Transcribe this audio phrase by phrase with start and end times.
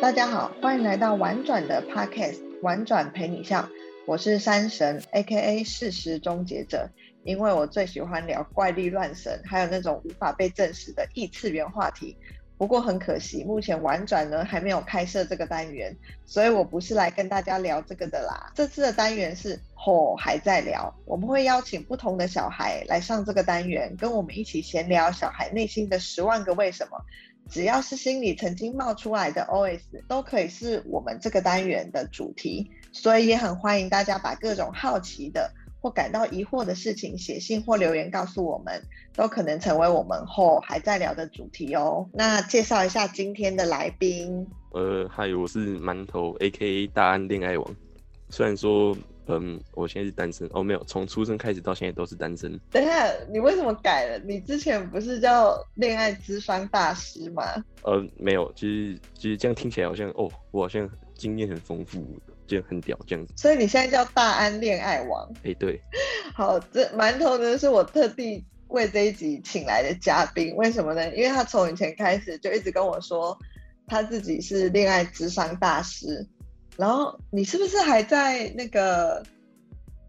[0.00, 3.68] 大家好，欢迎来到婉转的 Podcast，婉转陪你笑。
[4.06, 6.88] 我是山神，AKA 事实终结者。
[7.22, 12.16] 因为我最喜欢聊怪力乱神，还有那种无法被证实的异次元话题。
[12.56, 15.94] 不过很可惜，目前婉转呢还没有开设这个单元，
[16.24, 18.50] 所以我不是来跟大家聊这个的啦。
[18.54, 26.98] 这次的单元是吼还在聊，我们会邀请不同的小孩来上这个单元，跟我们一起闲聊小孩内心的十万个为什么。
[27.50, 32.70] 只要是心里曾经冒出来的 OS，都可以是我们这个单元的主题。
[32.92, 35.48] 所以也很欢迎大家把各种好奇的
[35.80, 38.82] 或感到疑惑的事情写信或留言告诉我们，
[39.14, 42.08] 都可能成为我们后还在聊的主题哦。
[42.12, 44.46] 那介绍一下今天的来宾。
[44.72, 47.76] 呃，嗨，我是馒头，AKA 大安恋爱王。
[48.28, 48.96] 虽然说，
[49.38, 52.58] 嗯，我现在是单身哦，没有，从出生开始到现在都是单身。
[52.70, 54.18] 等一下，你为什么改了？
[54.24, 57.42] 你之前不是叫恋爱智商大师吗？
[57.82, 62.04] 呃，没有，其实其实这样听起来好像哦，我好像经验很丰富，
[62.46, 63.32] 就很屌这样子。
[63.36, 65.28] 所以你现在叫大安恋爱王？
[65.38, 65.80] 哎、欸，对。
[66.34, 71.14] 好，这馒头呢是我特地为这一集请来的嘉宾，为什么呢？
[71.14, 73.36] 因为他从以前开始就一直跟我说
[73.86, 76.26] 他自己是恋爱智商大师。
[76.76, 79.22] 然后你是不是还在那个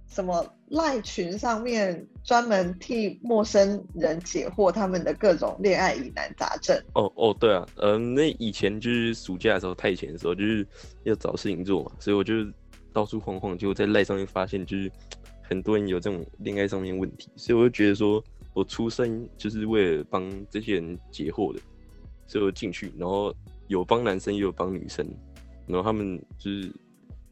[0.08, 6.81] 什么赖群上面专门替陌生人解惑他们的各种恋爱疑难杂症？
[6.94, 10.66] 哦哦，对啊，嗯、呃，那以前就是暑假的时候，太闲的时候，就是
[11.03, 12.34] 要找事情做嘛，所以我就
[12.94, 14.92] 到处晃晃，就在赖上面发现，就是
[15.42, 21.59] 很多人有这种恋爱上面问题，所以我就觉得说我出生就是为了帮这些人解惑的，
[22.28, 23.34] 所以我进去，然后
[23.68, 25.06] 有帮男生，也有帮女生。
[25.67, 26.72] 然后他们就是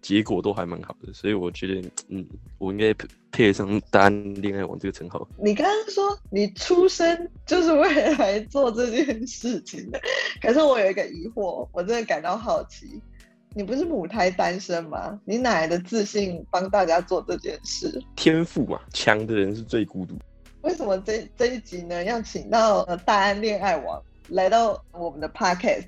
[0.02, 2.26] 结果都还蛮好的，所以我觉得，嗯，
[2.58, 5.28] 我应该配配上大安恋爱王这个称号。
[5.38, 10.00] 你刚刚说你出生就是为了来做这件事情的，
[10.42, 13.02] 可是我有一个疑惑，我真的感到好奇，
[13.54, 15.20] 你不是母胎单身吗？
[15.26, 18.02] 你哪来的自信帮大家做这件事？
[18.16, 20.16] 天赋嘛，强的人是最孤独。
[20.62, 25.88] 为什么这这一集呢，要请到大安恋爱王来到我们的 podcast？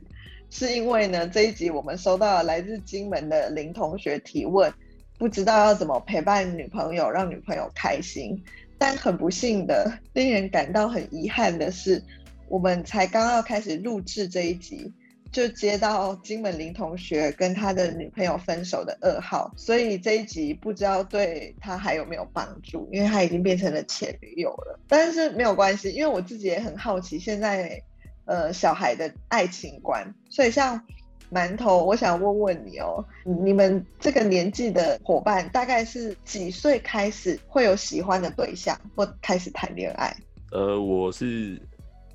[0.51, 4.71] 是因为呢，这一集我们收到了来自金门的林同学提问，
[5.17, 8.43] 不知道要怎么陪伴女朋友，让女朋友开心。
[8.77, 12.03] 但很不幸的，令人感到很遗憾的是，
[12.49, 14.91] 我们才刚要开始录制这一集，
[15.31, 24.79] 就接到金门林同学跟他的女朋友分手的噩耗，所以这一集不知道对他还有没有帮助，因为他已经变成了前女友了。
[24.87, 27.81] 但是没有关系，因为我自己也很好奇现在。
[28.31, 30.81] 呃，小孩的爱情观，所以像
[31.29, 40.15] 馒头，我想问问你哦，你们这个年纪的伙伴，大概是几岁开始会有喜欢的对象或开始谈恋爱？
[40.53, 41.61] 呃，我是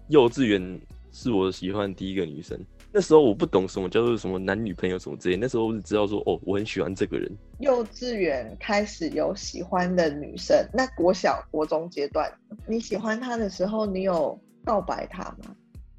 [0.09, 0.81] 幼稚园
[1.13, 2.59] 是我喜欢第一个女生，
[2.91, 7.31] 那时候我不懂什么叫做什么男女朋友什么之类，那时候我只知道说哦，我很喜欢这个人。
[7.59, 12.33] 幼稚园开始有喜欢的女生，那国小、国中阶段，
[12.67, 15.55] 你喜欢她的时候，你有告白她吗？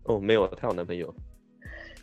[0.08, 1.14] 哦，没有，她有男朋友。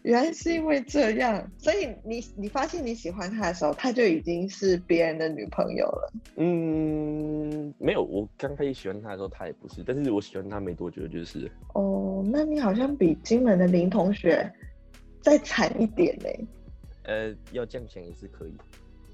[0.02, 6.12] 原来是因为这样，所以你你发现你喜欢他的时候，他就已经是别人的女朋友了。
[6.36, 11.50] 嗯，没有，我刚开始喜欢他的时候，他也不是，但是我喜欢他没多久就是。
[11.72, 14.46] 哦，那你好像比金门的林同学
[15.22, 16.28] 再惨一点呢。
[17.04, 18.52] 呃，要这样想也是可以。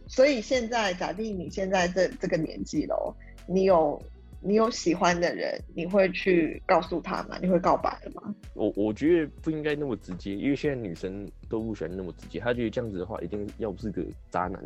[0.09, 3.15] 所以现在假定你现在这这个年纪喽，
[3.47, 4.03] 你有。
[4.43, 7.39] 你有喜欢的人，你会去告诉他吗？
[7.43, 8.35] 你会告白吗？
[8.55, 12.41] 我我觉得不应该那么直接，因为现在女生都不喜欢那么直接。
[12.41, 14.63] 她觉得这样子的话，一定要不是个渣男，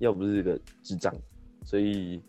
[0.00, 1.14] 要不是个智障。
[1.64, 2.20] 所以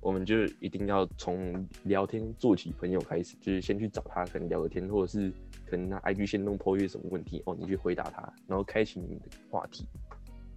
[0.00, 5.32] 我们就一定要从聊天做起，朋友开始，就是先去找他，可能聊个天，或者是
[5.66, 9.86] 可能他 IG 先弄 po 一什么问题哦，你去回答他，然后开启你们的话题，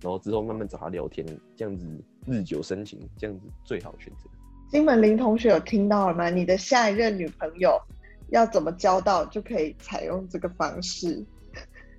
[0.01, 1.23] 然后之后慢慢找他聊天，
[1.55, 1.87] 这样子
[2.25, 4.29] 日久生情，这样子最好选择。
[4.69, 6.29] 金门林同学有听到了吗？
[6.29, 7.81] 你的下一任女朋友
[8.29, 11.23] 要怎么交到，就可以采用这个方式。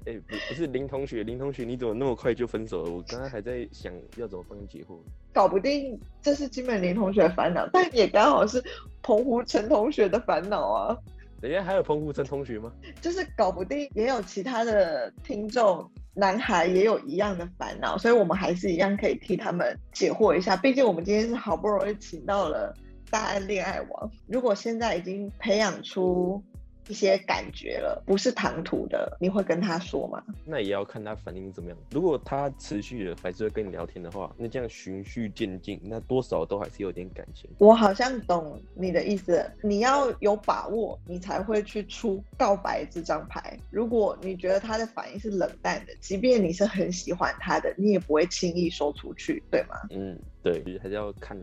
[0.07, 2.91] 哎、欸，不不是林同学，林同学你怎么那么快就分手了？
[2.91, 4.97] 我刚刚还在想要怎么帮你解惑。
[5.33, 8.63] 搞不定，这是金门林同学的烦恼，但也刚好是
[9.03, 10.97] 澎湖陈同学的烦恼啊。
[11.41, 12.73] 等一下还有澎湖陈同学吗？
[13.01, 15.91] 就是搞不定，也有其他的听众。
[16.19, 20.57] 男孩也有一样的烦恼，所以我们还是一样可以替他们解惑一下。
[20.57, 22.75] 毕竟我们今天是好不容易请到了
[23.09, 24.11] 大爱恋爱王。
[24.27, 26.43] 如果现在已经培养出
[26.89, 30.23] 一些感觉了，不是唐突的，你会跟他说吗？
[30.45, 31.79] 那也要看他反应怎么样。
[31.91, 37.49] 如果他持续的还是会跟你聊天的话，那这样循序渐进，那多少都还是有点感情。
[37.59, 43.59] 我好像懂你的意思，你要有把握，你才会去出告白这张牌。
[43.71, 49.77] 如果你觉得他的反应是冷淡的，即便你是很喜欢他的，你也不会轻易说出去，对吗？
[49.91, 51.39] 嗯，对，还是要看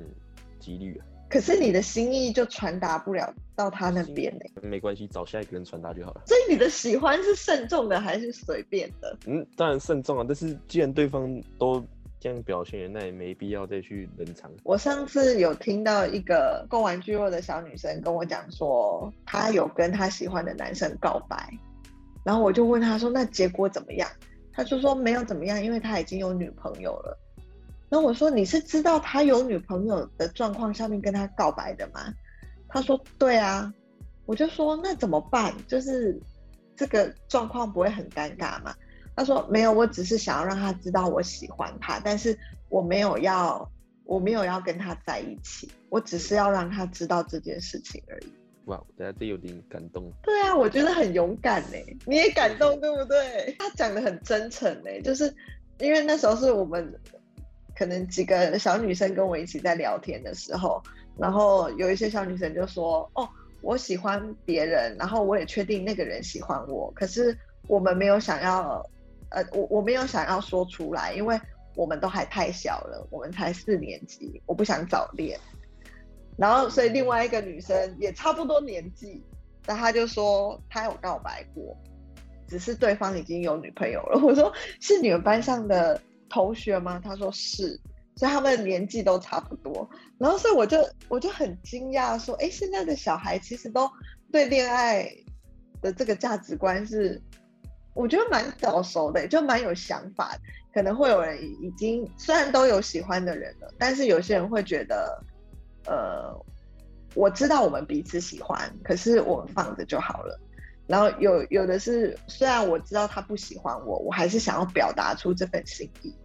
[0.60, 1.06] 几率啊。
[1.30, 4.62] 可是你的心意就传达不了到他那边呢？
[4.62, 6.22] 没关系，找下一个人传达就好了。
[6.26, 9.18] 所以你的喜欢是慎重的还是随便的？
[9.26, 10.26] 嗯，当然慎重啊。
[10.28, 11.84] 但是既然对方都
[12.20, 14.50] 这样表现，那也没必要再去冷藏。
[14.64, 21.50] 我上次有听到一个购玩具肉的小女生跟我讲说，她有跟她喜欢的男生告白，
[22.24, 24.10] 然后我就问她说，那结果怎么样？
[24.54, 27.18] 她就说没有怎么样，因为她已经有女朋友了。
[27.96, 32.14] 那我说，你是知道他有女朋友的状况下面跟他告白的吗？
[32.68, 33.74] 他说对啊，
[34.26, 35.54] 我就说那怎么办？
[35.66, 36.20] 就是
[36.76, 38.76] 这个状况不会很尴尬吗？
[39.16, 42.38] 他说没有，我只是想要让他知道我喜欢他，但是
[42.68, 43.66] 我没有要，
[44.04, 48.28] 我没有要跟他在一起，我只是要让他知道这件事情而已。
[48.66, 50.12] 哇，大家这有点感动。
[50.22, 53.56] 对啊，我觉得很勇敢呢，你也感动对不对？
[53.58, 55.34] 他讲的很真诚呢，就是
[55.80, 56.94] 因为那时候是我们。
[57.76, 60.82] 可能几个小女生跟我一起在聊天的时候，
[61.18, 63.28] 然后有一些小女生就说：“哦，
[63.62, 67.38] 我喜欢别人，然后我也确定那个人喜欢我，可是
[67.68, 68.82] 我们没有想要，
[69.30, 71.38] 呃，我我没有想要说出来，因为
[71.76, 75.38] 我们都还太小了，我们才四年级，我不想早恋。
[76.38, 79.22] 然后，所以另外一个女生也差不多年纪，
[79.66, 81.76] 那她就说她有告白过，
[82.48, 84.20] 只是对方已经有女朋友了。
[84.24, 86.00] 我说是你们班上的。”
[86.30, 87.00] 同学吗？
[87.04, 87.80] 他说是，
[88.16, 89.90] 所以他们年纪都差不多。
[90.18, 90.78] 然后，所以我就
[91.08, 93.90] 我就很惊讶，说：“哎，现在的小孩其实都
[94.32, 95.10] 对恋爱
[95.82, 97.22] 的这个价值观是，
[97.94, 100.38] 我觉得蛮早熟的，就蛮有想法。
[100.74, 105.24] 可能会有人已经虽然都有喜欢的人了，但是有些人会觉得，
[105.86, 106.36] 呃，
[107.14, 110.40] 我知道我们彼此喜欢，可是我们放着就好了。”
[110.88, 116.16] 然后有有的是，虽然我知道他不喜欢我，我还是想要表达出这份心意。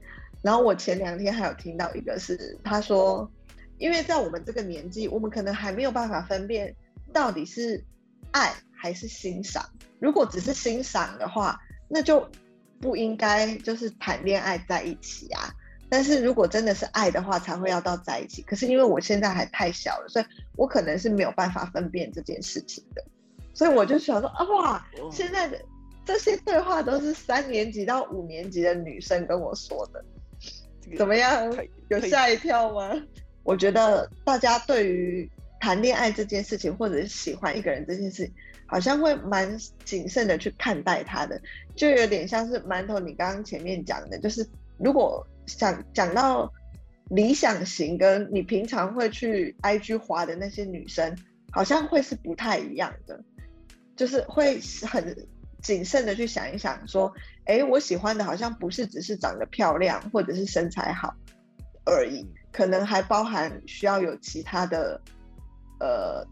[0.42, 3.30] 然后我前两天还有听到一个是，他说，
[3.78, 6.74] 因为在我们这个年纪，我们可能还没有办法分辨
[7.12, 7.84] 到底是
[8.30, 9.64] 爱还是欣赏。
[9.98, 11.58] 如果只是欣赏的话，
[11.88, 12.26] 那就
[12.80, 15.52] 不应该就是谈恋爱在一起啊。
[15.88, 18.42] 但是如果真的是爱的话，才会要到在一起。
[18.42, 20.24] 可是因为我现在还太小了，所以
[20.56, 23.04] 我可能是没有办法分辨这件事情的。
[23.60, 25.60] 所以我就想说啊，哇，现在的
[26.02, 30.02] 这些对话都是三年级到五年级的女生跟我说的，
[30.96, 31.54] 怎么样？
[31.90, 32.90] 有吓一跳吗？
[33.42, 35.30] 我觉得大家对于
[35.60, 38.34] 谈恋爱这件事情，或者是喜欢一个人这件事情，
[38.64, 39.54] 好像会蛮
[39.84, 41.38] 谨慎的去看待他的，
[41.76, 44.48] 就有点像是馒头你刚刚前面讲的，就是
[44.78, 46.50] 如果想讲到
[47.10, 51.14] 理想型，跟你平常会去 IG 滑的那些女生，
[51.52, 53.22] 好像会是不太一样的。
[54.00, 54.58] 就是会
[54.90, 55.14] 很
[55.60, 57.12] 谨慎的去想一想，说，
[57.44, 61.14] 哎，我喜欢的好像不是只是长得漂亮或者是身材好
[61.84, 64.98] 而已，可能还包含需要有其他的，
[65.80, 66.26] 呃，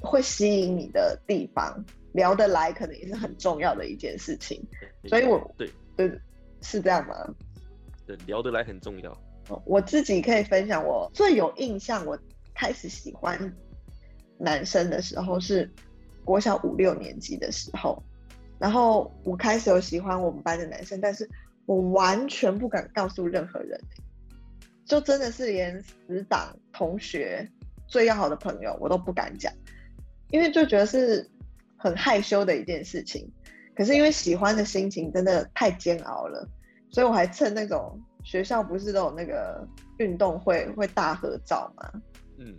[0.00, 4.64] 会吸引你的地方，聊得来可能也是很重要的一件事情。
[5.08, 6.20] 所以我，我对对
[6.62, 7.16] 是这样吗？
[8.06, 9.12] 对，聊得来很重要。
[9.64, 12.16] 我自己可以分享，我最有印象，我
[12.54, 13.52] 开始喜欢
[14.38, 15.68] 男生的时候是。
[16.24, 18.02] 国小五六年级的时候，
[18.58, 21.28] 然后我开始有喜欢我们班的男生，但是
[21.64, 23.80] 我完全不敢告诉任何人，
[24.84, 27.48] 就真的是连死党、同学、
[27.86, 29.52] 最要好的朋友我都不敢讲，
[30.30, 31.26] 因为就觉得是
[31.76, 33.30] 很害羞的一件事情。
[33.74, 36.46] 可是因为喜欢的心情真的太煎熬了，
[36.90, 39.66] 所以我还趁那种学校不是都有那个
[39.98, 42.02] 运动会会大合照嘛？
[42.38, 42.54] 嗯，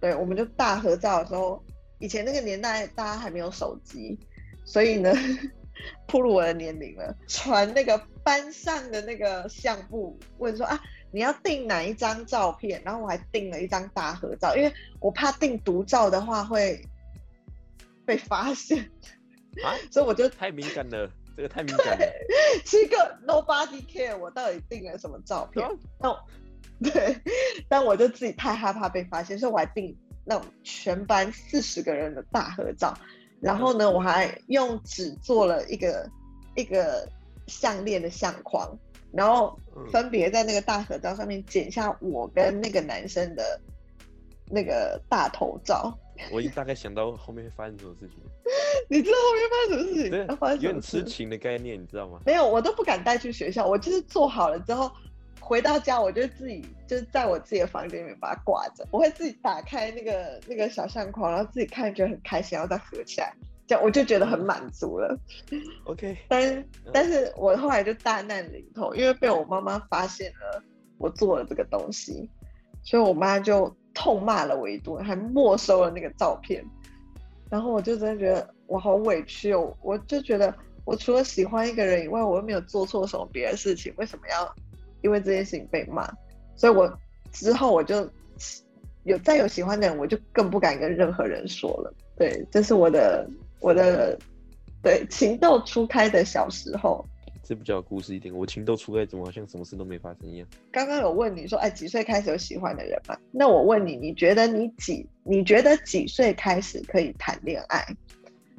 [0.00, 1.62] 对，我们就大合照的时候。
[1.98, 4.18] 以前那个年代，大家还没有手机，
[4.64, 5.12] 所以呢，
[6.06, 7.16] 暴露我的年龄了。
[7.26, 12.80] 传那个班上的那个相簿，问说啊，你要订哪一张照片？
[12.84, 16.80] 然后我还订了一张大合照，因为我怕订独照的话会
[18.06, 18.78] 被发现
[19.64, 22.06] 啊，所以我就太敏感了，这个太敏感了。
[22.64, 25.68] 是一个 nobody care，我到底订了什么照片？
[25.98, 26.20] 那、啊、
[26.80, 27.16] 对，
[27.68, 29.96] 但我就自己太害怕被发现，所以我还订。
[30.28, 32.92] 那全班四十个人的大合照，
[33.40, 36.06] 然后呢，我还用纸做了一个
[36.54, 37.08] 一个
[37.46, 38.70] 项链的相框，
[39.10, 39.58] 然后
[39.90, 43.58] 分别在那个大合照上面剪下我跟那个男生的
[44.50, 45.98] 那个大头照，
[46.30, 48.18] 我已经大概想到后面会发生什么事情。
[48.90, 50.10] 你知道后面发生什么事情？
[50.10, 52.20] 对，有点痴情的概念，你知道吗？
[52.26, 53.66] 没有，我都不敢带去学校。
[53.66, 54.92] 我就是做好了之后，
[55.40, 58.86] 回到家，我就自己就是在我自己的房间里面把它挂着。
[58.90, 63.32] 我会自己打开那个那个小相框，然后自己看，觉得很开心，然后再合起来，
[63.66, 65.18] 这样我就觉得很满足了。
[65.84, 70.62] OK，但但是我后来就大难临头，因为被我妈妈发现了
[70.98, 72.28] 我做了这个东西，
[72.82, 76.64] 所以我妈就痛骂了我一顿，还没收了那个照片。
[77.50, 80.54] 然后我就真的觉得我好委屈哦，我就觉得
[80.84, 84.54] 我除了喜欢一个人以外，我又没有做错什么别的事情，为什么要
[85.02, 86.08] 因为这件事情被骂？
[86.56, 86.92] 所以我
[87.32, 88.08] 之后我就
[89.04, 91.94] 有再有喜欢的人，我就更不敢跟任何人说了。
[92.16, 93.28] 对，这是我的
[93.60, 94.18] 我的
[94.82, 97.04] 对情窦初开的小时候。
[97.44, 98.34] 这比较有故事一点。
[98.34, 100.46] 我情窦初开，怎么好像什么事都没发生一样？
[100.70, 103.16] 刚刚有问你说，哎，几岁开始有喜欢的人嘛？
[103.30, 105.08] 那我问你，你觉得你几？
[105.24, 107.82] 你觉得几岁开始可以谈恋爱？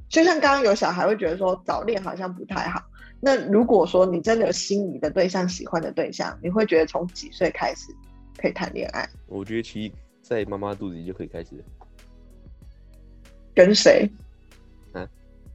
[0.08, 2.82] 就像刚刚有小孩会觉得说早恋好像不太好。
[3.22, 7.94] 那如果说你真的有心仪的对象、喜欢的对象，你会觉得从几岁开始
[8.38, 9.08] 可以谈恋爱？
[9.28, 11.64] 我觉得其实在妈妈肚子里就可以开始了。
[13.54, 14.10] 跟谁？
[14.94, 15.08] 啊？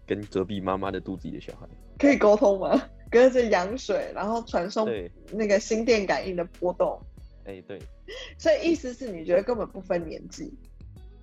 [0.07, 1.67] 跟隔壁妈妈的肚子里的小孩。
[1.99, 2.83] 可以沟通吗？
[3.11, 4.89] 隔着羊水，然后传送
[5.33, 7.01] 那个心电感应的波动。
[7.45, 7.81] 哎、欸，对。
[8.37, 10.53] 所以意思是你觉得根本不分年纪，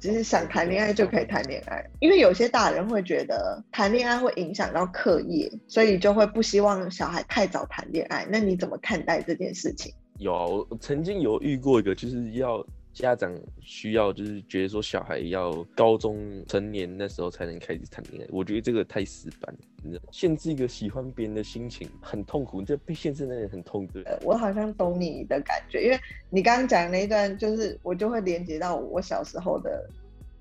[0.02, 1.82] 只是想谈恋爱就可以谈恋爱。
[2.00, 8.28] 因为有些大人会觉得谈恋爱会影响到课业，所以就会不希望小孩太早谈恋爱。
[8.30, 9.94] 那你怎么看待这件事情？
[10.18, 12.66] 有，我曾经有遇过一个，就是要。
[12.94, 23.94] 家长需要就是觉得说小孩要高中成年那时候才能开始谈恋爱，我觉得这个太死板了，你知道，限制一个喜欢别人的心情很痛苦，这被限制那人很痛苦。
[24.24, 29.90] 我好像懂你的感觉，因为你刚刚讲的那一段，就是我就会连接到我小时候的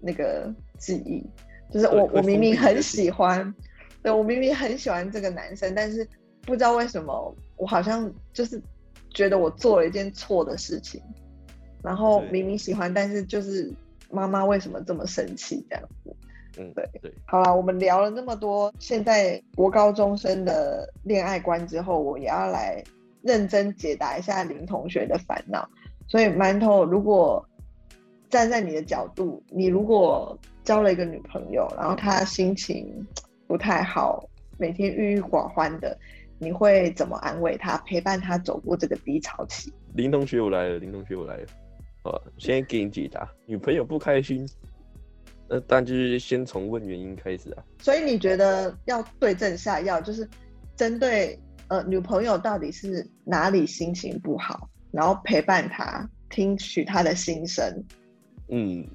[0.00, 1.24] 那个记忆，
[1.72, 3.54] 就是我我明明很喜欢，
[4.02, 6.06] 对，我明明很喜欢这个男生，但是
[6.42, 8.60] 不知道为什么我好像就是
[9.14, 11.00] 觉得我做了一件错的事情。
[11.82, 13.72] 然后明明喜欢，但是就是
[14.10, 16.14] 妈妈为什么这么生气这样子？
[16.58, 17.12] 嗯，对对。
[17.24, 22.82] 好了，我们聊了那么多现在国高中生的恋爱观之后，我也要来
[23.22, 25.68] 认真解答一下林同学的烦恼。
[26.08, 27.46] 所以馒头，如果
[28.28, 33.06] 站在你的角度，你如果交了一个女朋友，然后她心情
[33.46, 35.96] 不太好，每天郁郁寡欢的，
[36.38, 39.72] 你会怎么安慰她，陪伴她走过这个低潮期？
[39.94, 40.78] 林同学，我来了。
[40.78, 41.46] 林同学，我来了。
[42.02, 43.30] 好，先给你解答。
[43.46, 44.48] 女朋友不开心，
[45.48, 47.64] 那但就是先从问原因开始啊。
[47.78, 50.28] 所以你觉得要对症下药，就是
[50.76, 51.38] 针对
[51.68, 57.84] 呃女朋友到底是哪里心情不好，然后陪伴她，听取她的心声。
[58.48, 58.86] 嗯，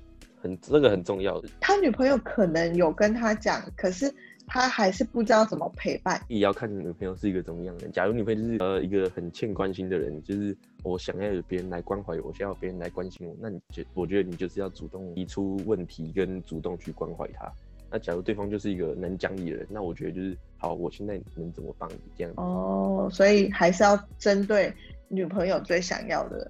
[0.41, 1.49] 很这个很重要的。
[1.59, 4.13] 他女朋友可能有跟他讲，可是。
[4.47, 7.91] 他还是不知道怎么陪伴，也要看你女朋友是一个怎么样的人。
[7.91, 17.51] 假如女朋友就是呃一个很欠关心的人，就是我想要有别人来关怀我，想要别人来关心我，那你就我觉得你就是要主动提出问题，跟主动去关怀他。
[17.91, 22.33] 那假如对方就是一个能讲理的人，那我觉得就是好，我现在能怎么帮你这样。
[22.37, 24.73] 哦，所以还是要针对
[25.07, 26.49] 女朋友最想要的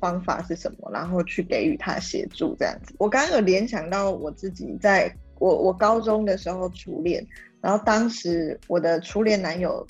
[0.00, 2.94] 方法是什么，然后去给予他协助这样子。
[2.98, 5.14] 我刚刚有联想到我自己在。
[5.38, 7.26] 我我高中的时候初恋，
[7.60, 9.86] 然后当时我的初恋男友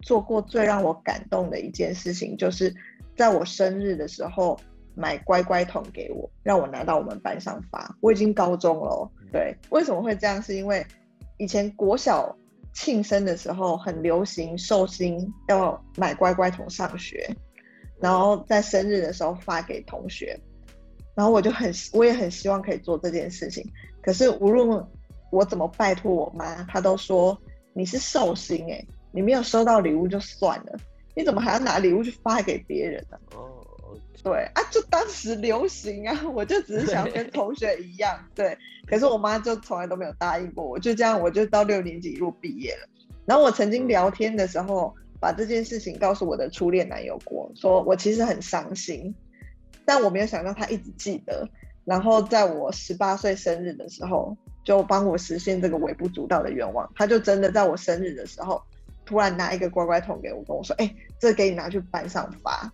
[0.00, 2.74] 做过最让我感动的一件事情，就是
[3.16, 4.58] 在我生日的时候
[4.94, 7.96] 买乖乖桶给我，让我拿到我们班上发。
[8.00, 10.42] 我已经高中了，对，为什么会这样？
[10.42, 10.84] 是因为
[11.38, 12.36] 以前国小
[12.72, 17.28] 庆生的时候很流行寿星要买乖乖桶上学，
[18.00, 20.38] 然后在生日的时候发给同学，
[21.14, 23.64] 然后我就很我也很希望可以做这件事情。
[24.02, 24.84] 可是无论
[25.30, 27.38] 我怎么拜托我妈，她都说
[27.72, 30.78] 你是寿星哎，你没有收到礼物就算了，
[31.14, 33.16] 你怎么还要拿礼物去发给别人呢？
[33.34, 33.64] 哦，
[34.22, 38.58] 对啊，就当时流行啊， 我就只是想跟同学一样，对。
[38.86, 42.88] 可是我妈就从来都没有答应过我，就这样，我就到六年级一路毕业了。
[43.24, 49.14] 然后我曾经聊天的时候，把这件事情告诉我的初恋男友过，说我其实很伤心，
[49.84, 51.48] 但我没有想到他一直记得。
[51.84, 56.90] 然后在我十八岁生日的时候，就帮我实现这个微不足道的愿望。
[56.94, 58.62] 他就真的在我生日的时候，
[59.04, 62.72] 突然拿一个乖乖桶给我，跟我说：“哎，这给你拿去班上发。”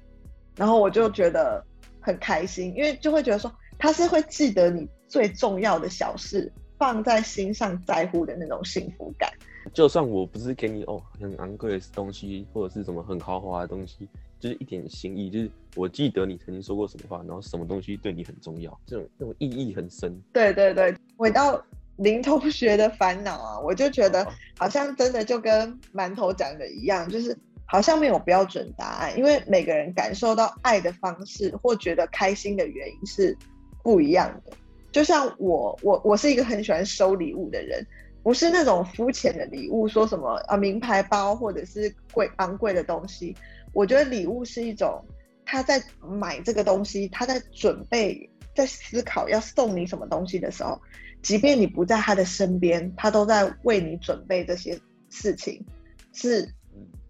[0.57, 1.65] 然后我就觉得
[2.01, 9.31] 很开心，因为就会觉得说他是会记得你最重要的小事，放在心上在乎的那种幸福感。
[9.73, 14.09] 就算我不是给你哦很昂贵的东西，或者是什么很豪华的东西，
[14.41, 20.21] 就是一点心意，就是我记得你曾经说过什么话，然后什么东西对你很重要，这种这种意义很深。
[20.33, 21.65] 对对对，回到
[21.99, 24.27] 林同学的烦恼啊，我就觉得
[24.59, 33.39] 好像真的就跟馒头讲的一样，就是好像没有标准答案，因为每个人感受到爱的方式或觉得开心的原因是
[33.85, 34.53] 不一样的。
[34.91, 37.87] 就像我，我我是一个很喜欢收礼物的人。
[38.21, 43.35] 不是那种肤浅的礼物，说什么啊名牌包或者是贵昂贵的东西。
[43.73, 45.03] 我觉得礼物是一种
[45.49, 50.79] 他在买这个东西，他在准备，在思考要送你什么东西的时候，
[51.23, 54.79] 即便你不在他的身边，他都在为你准备这些
[55.09, 55.65] 事情。
[56.13, 56.47] 是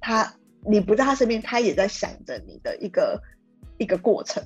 [0.00, 0.32] 他
[0.64, 3.20] 你不在他身边，他也在想着你的一个
[3.76, 4.40] 一个过程，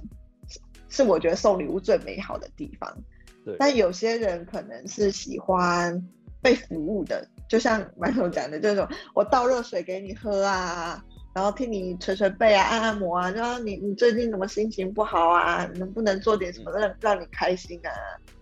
[0.89, 2.97] 是我觉得送礼物最美好的地方。
[3.45, 3.55] 对。
[3.59, 6.03] 但有些人可能是喜欢。
[6.43, 8.85] 被服务的，就像馒头讲的这种，
[9.15, 11.01] 我倒热水给你喝啊，
[11.35, 15.65] 然后替你捶捶背啊，按按摩啊，然后你你最近怎么心情不好啊？
[15.77, 17.91] 能不能做点什么让让你开心啊？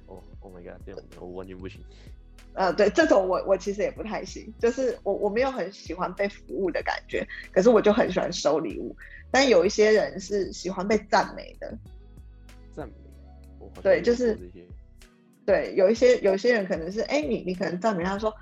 [0.06, 1.80] 哦，Oh my god，这种我完全不行。
[2.54, 8.96] 呃，对，这种我我其实也不太行，就是我我没有很喜欢被服务的感觉，可是我就很喜欢收礼物。
[9.30, 11.78] 但有一些人是喜欢被赞美的，
[12.74, 12.94] 赞美，
[13.82, 14.36] 对，就是。
[15.46, 18.32] 对，有一些有一些人可能是，哎，你你可能赞美他说，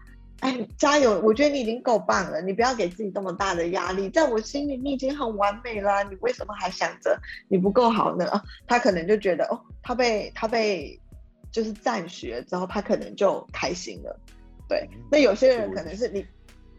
[0.40, 1.20] 哎， 加油！
[1.20, 7.18] 我觉得你已经够棒了，你不要给自己这么大的压力，在我心里你已经很完美了，你为什么还想着
[7.48, 8.24] 你不够好呢？
[8.66, 10.98] 他可能就觉得，哦，他被他被
[11.50, 14.20] 就是赞许之后，他可能就开心了。
[14.68, 16.24] 对，那有些人可能是你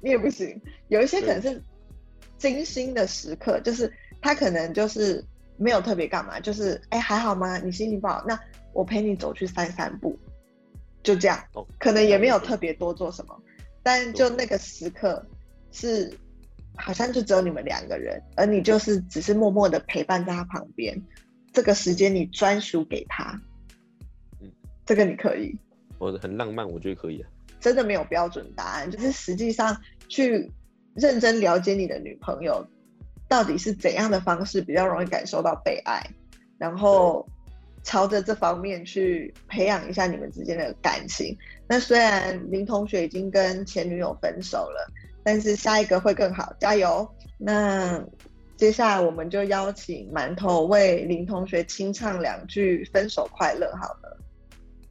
[0.01, 1.61] 你也不行，有一些可能是
[2.37, 5.23] 精心的时刻，就是他可能就是
[5.57, 7.57] 没有特别干嘛，就是哎还好吗？
[7.57, 8.39] 你心情不好那。
[8.71, 10.17] 我陪你走去散散步，
[11.01, 11.43] 就这样，
[11.79, 13.35] 可能也没有特别多做什么，
[13.83, 15.25] 但就那个时刻
[15.71, 16.11] 是
[16.75, 21.01] 好像就只有你们两个人，而你就是只是默默的陪伴在他旁边，
[21.53, 23.41] 这个时间你专属给他，
[24.41, 24.51] 嗯，
[24.85, 25.57] 这个你可以，
[25.97, 30.51] 我很浪漫，我觉得可以啊，真的没有标准答案，就是实际上去
[30.95, 32.65] 认真了解你的女朋友
[33.27, 36.01] 到底是怎样的方式比较容易感受到被爱，
[36.57, 37.27] 然后。
[37.83, 41.35] 朝着这方面去培养一下你们之间的感情。
[41.67, 44.91] 那虽然林同学已经跟前女友分手了，
[45.23, 47.07] 但是下一个会更好，加油！
[47.37, 48.03] 那
[48.57, 54.17] 接下来我们就邀请馒头为林同学清唱两句《分手快乐》好了。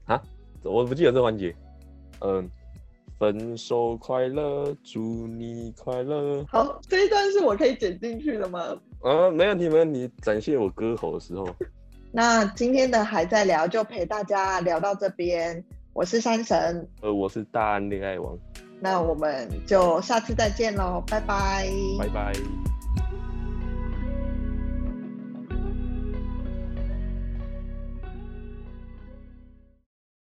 [0.07, 0.23] 啊，
[0.63, 1.55] 我不记得这环节。
[2.21, 2.49] 嗯，
[3.19, 6.45] 分手快乐，祝你快乐。
[6.49, 8.75] 好，这一段是我可以剪进去的吗？
[9.03, 10.11] 啊，没问题，没问题。
[10.23, 11.47] 展现我歌喉的时候。
[12.19, 15.63] 那今天的还在聊，就陪大家聊到这边。
[15.93, 18.37] 我是山神，呃，我是大安恋爱王。
[18.81, 22.33] 那我们就下次再见喽，拜拜，拜拜。